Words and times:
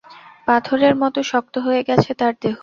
পাথরের 0.47 0.93
মতো 0.95 1.19
শক্ত 1.23 1.55
হয়ে 1.57 1.81
গেছে 1.83 2.11
তার 2.13 2.33
দেহ। 2.41 2.55